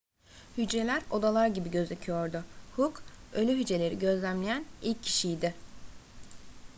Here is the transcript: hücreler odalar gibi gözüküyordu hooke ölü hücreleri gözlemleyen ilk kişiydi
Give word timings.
hücreler 0.57 1.01
odalar 1.11 1.47
gibi 1.47 1.71
gözüküyordu 1.71 2.43
hooke 2.75 3.01
ölü 3.33 3.51
hücreleri 3.57 3.99
gözlemleyen 3.99 4.65
ilk 4.81 5.03
kişiydi 5.03 5.53